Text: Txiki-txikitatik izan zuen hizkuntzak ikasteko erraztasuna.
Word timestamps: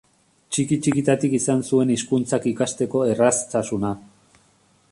Txiki-txikitatik 0.55 1.35
izan 1.39 1.61
zuen 1.67 1.91
hizkuntzak 1.95 2.47
ikasteko 2.53 3.03
erraztasuna. 3.11 3.93